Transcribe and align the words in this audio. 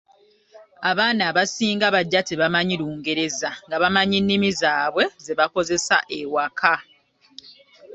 Abaana 0.91 1.21
abasinga 1.29 1.85
bajja 1.95 2.21
tebamanyi 2.29 2.73
Lungereza 2.81 3.49
nga 3.65 3.77
bamanyi 3.83 4.17
nnimi 4.21 4.49
zaabwe 4.61 5.03
ze 5.23 5.33
bakozesa 5.39 5.95
ewaka. 6.19 6.75